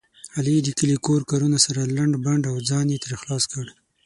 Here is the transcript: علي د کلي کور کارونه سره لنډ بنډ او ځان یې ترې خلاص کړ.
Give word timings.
علي 0.37 0.55
د 0.63 0.69
کلي 0.79 0.97
کور 1.05 1.21
کارونه 1.29 1.57
سره 1.65 1.81
لنډ 1.97 2.13
بنډ 2.23 2.43
او 2.51 2.55
ځان 2.69 2.85
یې 2.93 3.01
ترې 3.03 3.15
خلاص 3.21 3.43
کړ. 3.51 3.65